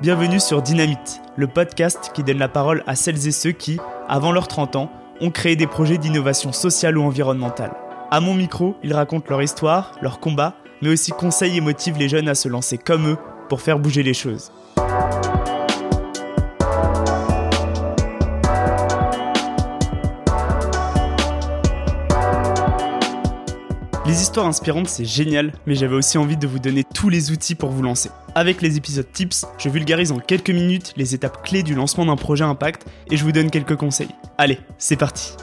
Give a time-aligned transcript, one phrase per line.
[0.00, 4.32] Bienvenue sur Dynamite, le podcast qui donne la parole à celles et ceux qui, avant
[4.32, 4.90] leurs 30 ans,
[5.20, 7.72] ont créé des projets d'innovation sociale ou environnementale.
[8.10, 12.08] À mon micro, ils racontent leur histoire, leur combat, mais aussi conseillent et motivent les
[12.08, 13.18] jeunes à se lancer comme eux
[13.50, 14.50] pour faire bouger les choses.
[24.10, 27.54] Les histoires inspirantes, c'est génial, mais j'avais aussi envie de vous donner tous les outils
[27.54, 28.10] pour vous lancer.
[28.34, 32.16] Avec les épisodes tips, je vulgarise en quelques minutes les étapes clés du lancement d'un
[32.16, 34.08] projet impact et je vous donne quelques conseils.
[34.36, 35.36] Allez, c'est parti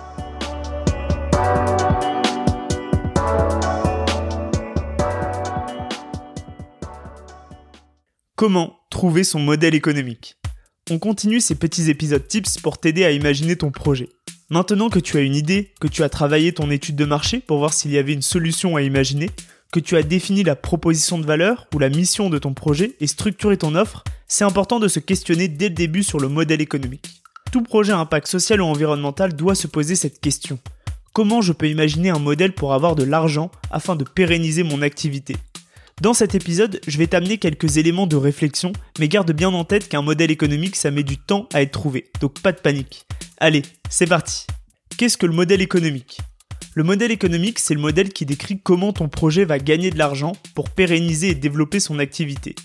[8.36, 10.36] Comment trouver son modèle économique?
[10.91, 14.09] On continue ces petits épisodes tips pour t'aider à imaginer ton projet.
[14.49, 17.57] Maintenant que tu as une idée, que tu as travaillé ton étude de marché pour
[17.57, 19.29] voir s'il y avait une solution à imaginer,
[19.73, 23.07] que tu as défini la proposition de valeur ou la mission de ton projet et
[23.07, 27.22] structuré ton offre, c'est important de se questionner dès le début sur le modèle économique.
[27.52, 30.59] Tout projet à impact social ou environnemental doit se poser cette question.
[31.11, 35.35] Comment je peux imaginer un modèle pour avoir de l'argent afin de pérenniser mon activité?
[36.00, 39.89] Dans cet épisode, je vais t'amener quelques éléments de réflexion, mais garde bien en tête
[39.89, 43.07] qu'un modèle économique, ça met du temps à être trouvé, donc pas de panique.
[43.39, 44.47] Allez, c'est parti.
[44.97, 46.19] Qu'est-ce que le modèle économique?
[46.73, 50.31] Le modèle économique, c'est le modèle qui décrit comment ton projet va gagner de l'argent
[50.55, 52.55] pour pérenniser et développer son activité.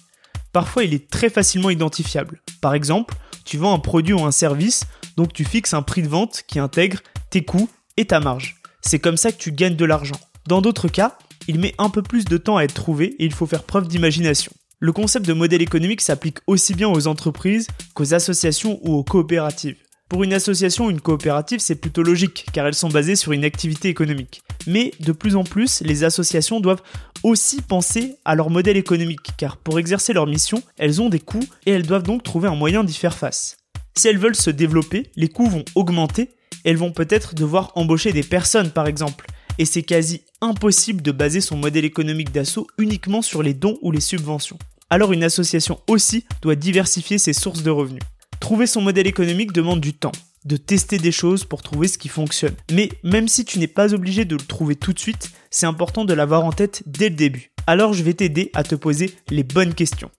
[0.50, 2.40] Parfois, il est très facilement identifiable.
[2.62, 3.14] Par exemple,
[3.44, 4.84] tu vends un produit ou un service,
[5.18, 8.56] donc tu fixes un prix de vente qui intègre tes coûts et ta marge.
[8.80, 10.18] C'est comme ça que tu gagnes de l'argent.
[10.46, 13.34] Dans d'autres cas, il met un peu plus de temps à être trouvé et il
[13.34, 14.52] faut faire preuve d'imagination.
[14.78, 19.76] Le concept de modèle économique s'applique aussi bien aux entreprises qu'aux associations ou aux coopératives.
[20.12, 23.46] Pour une association ou une coopérative, c'est plutôt logique, car elles sont basées sur une
[23.46, 24.42] activité économique.
[24.66, 26.82] Mais de plus en plus, les associations doivent
[27.22, 31.46] aussi penser à leur modèle économique, car pour exercer leur mission, elles ont des coûts
[31.64, 33.56] et elles doivent donc trouver un moyen d'y faire face.
[33.96, 36.28] Si elles veulent se développer, les coûts vont augmenter,
[36.64, 39.24] elles vont peut-être devoir embaucher des personnes par exemple,
[39.56, 43.90] et c'est quasi impossible de baser son modèle économique d'assaut uniquement sur les dons ou
[43.90, 44.58] les subventions.
[44.90, 48.02] Alors une association aussi doit diversifier ses sources de revenus.
[48.42, 50.10] Trouver son modèle économique demande du temps,
[50.46, 52.56] de tester des choses pour trouver ce qui fonctionne.
[52.72, 56.04] Mais même si tu n'es pas obligé de le trouver tout de suite, c'est important
[56.04, 57.52] de l'avoir en tête dès le début.
[57.68, 60.10] Alors je vais t'aider à te poser les bonnes questions.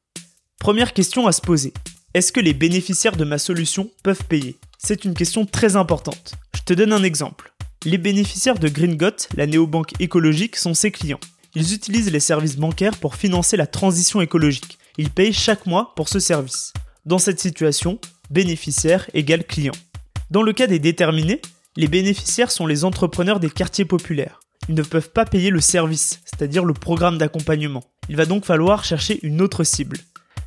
[0.57, 1.73] Première question à se poser.
[2.13, 4.57] Est-ce que les bénéficiaires de ma solution peuvent payer?
[4.77, 6.35] C'est une question très importante.
[6.55, 7.53] Je te donne un exemple.
[7.83, 11.19] Les bénéficiaires de GreenGot, la néobanque écologique, sont ses clients.
[11.55, 14.79] Ils utilisent les services bancaires pour financer la transition écologique.
[14.97, 16.71] Ils payent chaque mois pour ce service.
[17.05, 17.99] Dans cette situation,
[18.29, 19.73] bénéficiaire égale client.
[20.31, 21.41] Dans le cas des déterminés,
[21.75, 24.39] les bénéficiaires sont les entrepreneurs des quartiers populaires.
[24.69, 27.83] Ils ne peuvent pas payer le service, c'est-à-dire le programme d'accompagnement.
[28.09, 29.97] Il va donc falloir chercher une autre cible.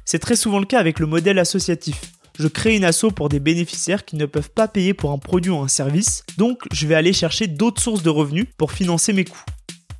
[0.04, 2.00] C'est très souvent le cas avec le modèle associatif
[2.38, 5.50] je crée une asso pour des bénéficiaires qui ne peuvent pas payer pour un produit
[5.50, 9.24] ou un service, donc je vais aller chercher d'autres sources de revenus pour financer mes
[9.24, 9.44] coûts.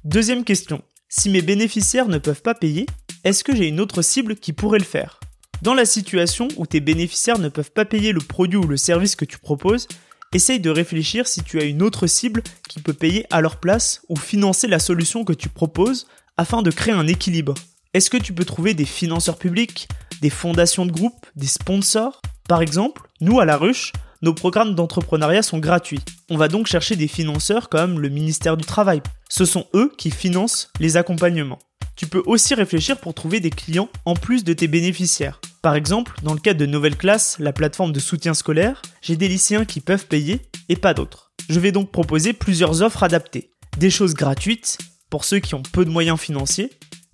[0.04, 2.86] Deuxième question, si mes bénéficiaires ne peuvent pas payer,
[3.24, 5.15] est-ce que j'ai une autre cible qui pourrait le faire?
[5.62, 9.16] Dans la situation où tes bénéficiaires ne peuvent pas payer le produit ou le service
[9.16, 9.88] que tu proposes,
[10.32, 14.02] essaye de réfléchir si tu as une autre cible qui peut payer à leur place
[14.08, 16.06] ou financer la solution que tu proposes
[16.36, 17.54] afin de créer un équilibre.
[17.94, 19.88] Est-ce que tu peux trouver des financeurs publics,
[20.20, 22.20] des fondations de groupe, des sponsors?
[22.48, 23.92] Par exemple, nous à La Ruche,
[24.22, 26.00] nos programmes d'entrepreneuriat sont gratuits.
[26.30, 29.02] On va donc chercher des financeurs comme le ministère du Travail.
[29.28, 31.58] Ce sont eux qui financent les accompagnements.
[31.96, 35.40] Tu peux aussi réfléchir pour trouver des clients en plus de tes bénéficiaires.
[35.62, 39.28] Par exemple, dans le cadre de Nouvelle Classe, la plateforme de soutien scolaire, j'ai des
[39.28, 41.32] lycéens qui peuvent payer et pas d'autres.
[41.48, 43.50] Je vais donc proposer plusieurs offres adaptées.
[43.78, 44.76] Des choses gratuites
[45.08, 46.70] pour ceux qui ont peu de moyens financiers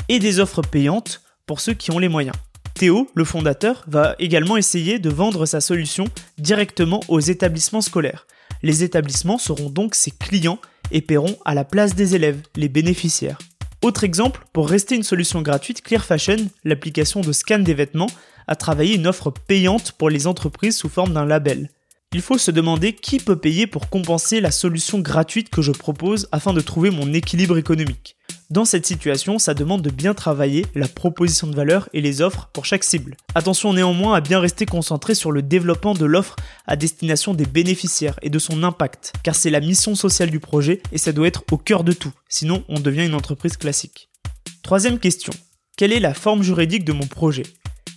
[0.09, 2.37] et des offres payantes pour ceux qui ont les moyens.
[2.75, 6.06] Théo, le fondateur, va également essayer de vendre sa solution
[6.38, 8.26] directement aux établissements scolaires.
[8.64, 10.59] Les établissements seront donc ses clients
[10.91, 13.38] et paieront à la place des élèves, les bénéficiaires.
[13.82, 18.11] Autre exemple, pour rester une solution gratuite, Clear Fashion, l'application de scan des vêtements,
[18.46, 21.69] a travaillé une offre payante pour les entreprises sous forme d'un label.
[22.12, 26.29] Il faut se demander qui peut payer pour compenser la solution gratuite que je propose
[26.31, 28.17] afin de trouver mon équilibre économique.
[28.52, 32.50] Dans cette situation, ça demande de bien travailler la proposition de valeur et les offres
[32.52, 33.16] pour chaque cible.
[33.34, 38.19] Attention néanmoins à bien rester concentré sur le développement de l'offre à destination des bénéficiaires
[38.20, 41.44] et de son impact, car c'est la mission sociale du projet et ça doit être
[41.50, 44.10] au cœur de tout, sinon on devient une entreprise classique.
[44.62, 45.32] Troisième question.
[45.78, 47.44] Quelle est la forme juridique de mon projet?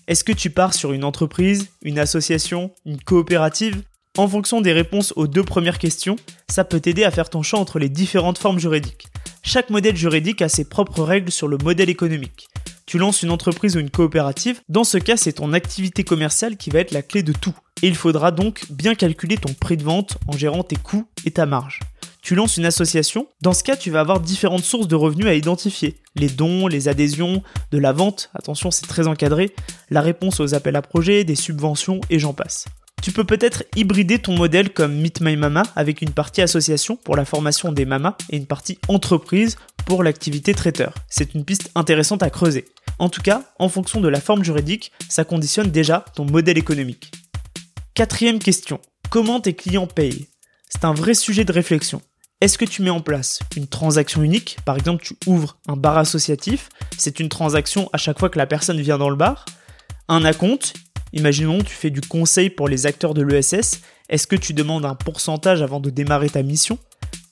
[0.07, 3.81] Est-ce que tu pars sur une entreprise, une association, une coopérative?
[4.17, 6.15] En fonction des réponses aux deux premières questions,
[6.47, 9.09] ça peut t'aider à faire ton choix entre les différentes formes juridiques.
[9.47, 12.47] Chaque modèle juridique a ses propres règles sur le modèle économique.
[12.88, 16.71] Tu lances une entreprise ou une coopérative, dans ce cas c'est ton activité commerciale qui
[16.71, 17.53] va être la clé de tout.
[17.83, 21.31] Et il faudra donc bien calculer ton prix de vente en gérant tes coûts et
[21.31, 21.81] ta marge.
[22.24, 25.36] Tu lances une association, dans ce cas tu vas avoir différentes sources de revenus à
[25.36, 26.01] identifier.
[26.15, 29.53] Les dons, les adhésions, de la vente, attention c'est très encadré,
[29.91, 32.65] la réponse aux appels à projets, des subventions et j'en passe.
[33.05, 37.15] Tu peux peut-être hybrider ton modèle comme Meet My Mama avec une partie association pour
[37.15, 40.91] la formation des mamas et une partie entreprise pour l'activité traiteur.
[41.07, 42.65] C'est une piste intéressante à creuser.
[42.97, 47.11] En tout cas, en fonction de la forme juridique, ça conditionne déjà ton modèle économique.
[47.93, 48.79] Quatrième question.
[49.11, 50.27] Comment tes clients payent?
[50.67, 52.01] C'est un vrai sujet de réflexion.
[52.41, 54.57] Est-ce que tu mets en place une transaction unique?
[54.65, 58.47] Par exemple, tu ouvres un bar associatif, c'est une transaction à chaque fois que la
[58.47, 59.45] personne vient dans le bar.
[60.07, 60.73] Un acompte,
[61.15, 64.94] imaginons tu fais du conseil pour les acteurs de l'ESS, est-ce que tu demandes un
[64.94, 66.77] pourcentage avant de démarrer ta mission?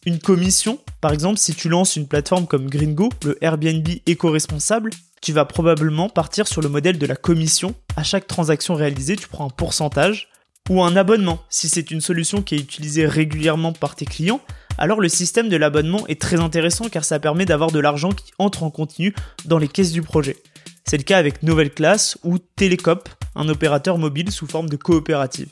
[0.05, 4.89] Une commission, par exemple si tu lances une plateforme comme Gringo, le Airbnb éco-responsable,
[5.21, 7.75] tu vas probablement partir sur le modèle de la commission.
[7.95, 10.27] À chaque transaction réalisée, tu prends un pourcentage
[10.69, 11.39] ou un abonnement.
[11.49, 14.41] Si c'est une solution qui est utilisée régulièrement par tes clients,
[14.77, 18.31] alors le système de l'abonnement est très intéressant car ça permet d'avoir de l'argent qui
[18.39, 19.13] entre en continu
[19.45, 20.37] dans les caisses du projet.
[20.85, 25.49] C'est le cas avec Nouvelle Classe ou Télécop, un opérateur mobile sous forme de coopérative.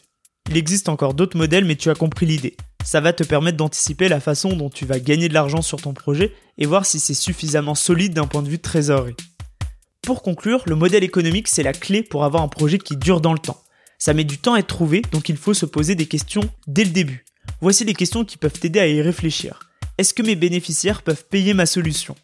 [0.50, 2.58] Il existe encore d'autres modèles mais tu as compris l'idée.
[2.84, 5.94] Ça va te permettre d'anticiper la façon dont tu vas gagner de l'argent sur ton
[5.94, 9.16] projet et voir si c'est suffisamment solide d'un point de vue trésorerie.
[10.02, 13.34] Pour conclure, le modèle économique c'est la clé pour avoir un projet qui dure dans
[13.34, 13.62] le temps.
[14.00, 16.84] Ça met du temps à être trouvé, donc il faut se poser des questions dès
[16.84, 17.24] le début.
[17.62, 19.60] Voici les questions qui peuvent t'aider à y réfléchir.
[20.00, 22.16] Est-ce que mes bénéficiaires peuvent payer ma solution?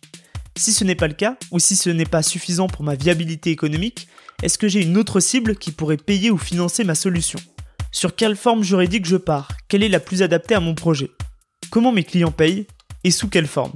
[0.57, 3.51] Si ce n'est pas le cas, ou si ce n'est pas suffisant pour ma viabilité
[3.51, 4.07] économique,
[4.41, 7.39] est-ce que j'ai une autre cible qui pourrait payer ou financer ma solution?
[7.91, 9.49] Sur quelle forme juridique je pars?
[9.67, 11.11] Quelle est la plus adaptée à mon projet?
[11.69, 12.65] Comment mes clients payent?
[13.03, 13.73] Et sous quelle forme?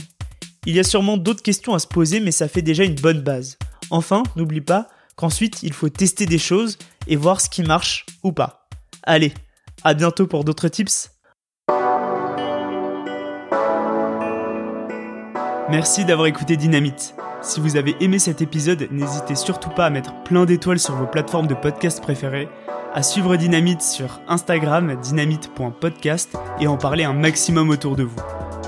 [0.66, 3.22] Il y a sûrement d'autres questions à se poser, mais ça fait déjà une bonne
[3.22, 3.58] base.
[3.92, 8.32] Enfin, n'oublie pas qu'ensuite il faut tester des choses et voir ce qui marche ou
[8.32, 8.68] pas.
[9.04, 9.34] Allez,
[9.84, 11.12] à bientôt pour d'autres tips.
[15.72, 17.16] Merci d'avoir écouté Dynamite.
[17.42, 21.06] Si vous avez aimé cet épisode, n'hésitez surtout pas à mettre plein d'étoiles sur vos
[21.06, 22.50] plateformes de podcast préférées,
[22.94, 28.20] à suivre Dynamite sur Instagram dynamite.podcast et en parler un maximum autour de vous.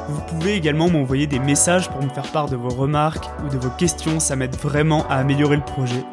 [0.07, 3.57] Vous pouvez également m'envoyer des messages pour me faire part de vos remarques ou de
[3.57, 6.05] vos questions, ça m'aide vraiment à améliorer le projet.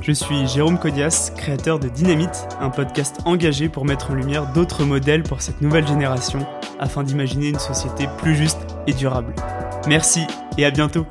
[0.00, 4.84] Je suis Jérôme Codias, créateur de Dynamite, un podcast engagé pour mettre en lumière d'autres
[4.84, 6.40] modèles pour cette nouvelle génération
[6.80, 8.58] afin d'imaginer une société plus juste
[8.88, 9.32] et durable.
[9.86, 10.26] Merci
[10.58, 11.06] et à bientôt